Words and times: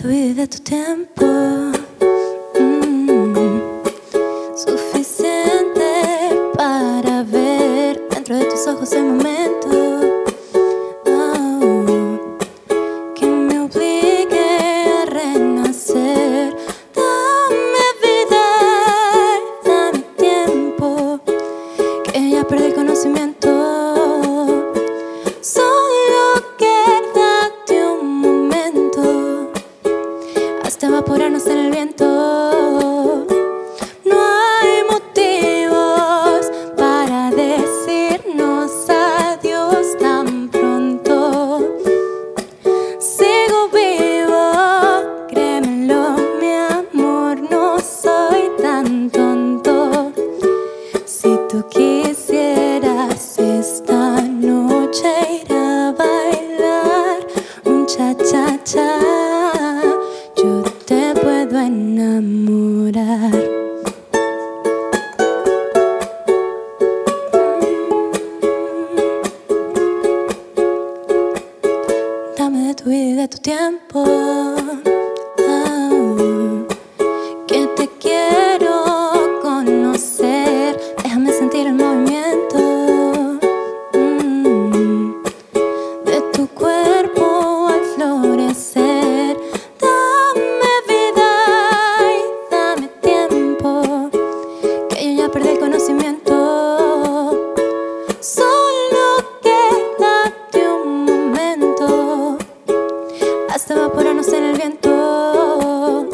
tu 0.00 0.08
vida 0.08 0.46
tu 0.46 0.58
tiempo. 0.60 1.26
Mm. 2.58 3.60
Suficiente 4.56 5.92
para 6.56 7.22
ver 7.22 8.00
dentro 8.08 8.36
de 8.36 8.44
tus 8.46 8.66
ojos 8.66 8.92
el 8.92 9.04
momento. 9.04 9.39
Puedo 61.60 61.66
enamorar. 61.66 63.30
Tu 72.76 72.88
vida 72.88 73.04
y 73.04 73.12
de 73.12 73.28
tu 73.28 73.36
tiempo. 73.38 74.04
Ah, 75.46 75.90
que 77.46 77.66
te 77.76 77.88
quiero 78.00 79.40
conocer. 79.42 80.80
Déjame 81.02 81.30
sentir 81.32 81.66
el 81.66 81.74
movimiento 81.74 82.09
hasta 103.50 103.74
evaporarnos 103.74 104.28
en 104.32 104.44
el 104.44 104.56
viento. 104.56 106.08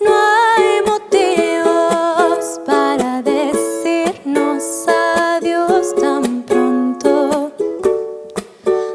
No 0.00 0.12
hay 0.56 0.80
motivos 0.86 2.60
para 2.64 3.20
decirnos 3.22 4.86
adiós 4.88 5.94
tan 6.00 6.42
pronto. 6.42 7.52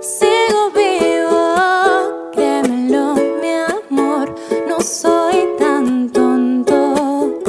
Sigo 0.00 0.70
vivo, 0.74 2.30
créemelo, 2.32 3.14
mi 3.40 3.50
amor, 3.50 4.32
no 4.68 4.80
soy 4.80 5.48
tan 5.58 6.10
tonto. 6.10 7.40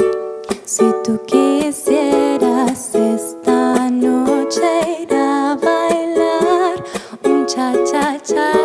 Si 0.64 0.84
tú 1.04 1.20
quisieras 1.26 2.92
esta 2.94 3.88
noche 3.88 5.02
ir 5.02 5.14
a 5.14 5.56
bailar 5.56 6.84
un 7.24 7.46
cha-cha-cha, 7.46 8.52
yo 8.52 8.57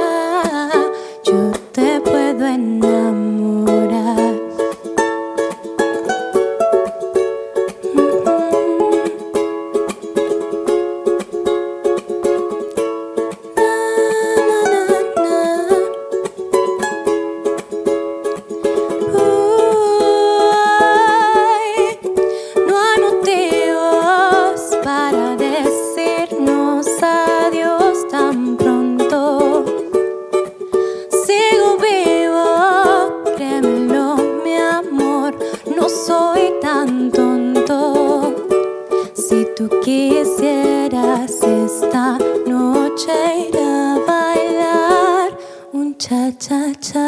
quisieras 40.44 41.42
esta 41.42 42.18
noche 42.46 43.14
ir 43.48 43.58
a 43.58 43.98
bailar 44.06 45.38
un 45.72 45.98
cha-cha-cha, 45.98 47.08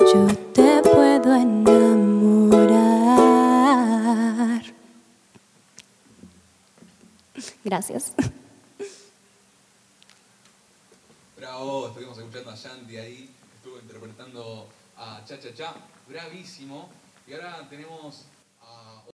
yo 0.00 0.26
te 0.54 0.80
puedo 0.80 1.34
enamorar. 1.34 2.24
Gracias. 7.62 8.12
Bravo, 11.36 11.88
estuvimos 11.88 12.16
escuchando 12.16 12.50
a 12.50 12.56
Shanti 12.56 12.96
ahí, 12.96 13.30
estuvo 13.56 13.78
interpretando 13.78 14.68
a 14.96 15.22
Cha 15.26 15.38
Cha 15.38 15.52
Cha, 15.54 15.74
bravísimo. 16.08 16.88
Y 17.26 17.34
ahora 17.34 17.66
tenemos 17.68 18.24